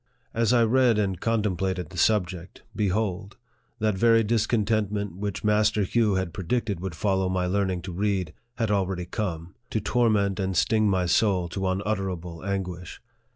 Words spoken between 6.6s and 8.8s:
would follow my learning to read had